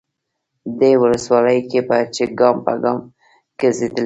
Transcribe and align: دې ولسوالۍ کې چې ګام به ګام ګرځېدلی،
دې 0.79 0.91
ولسوالۍ 1.01 1.59
کې 1.69 1.81
چې 2.15 2.23
ګام 2.39 2.57
به 2.65 2.73
ګام 2.83 2.99
ګرځېدلی، 3.59 3.99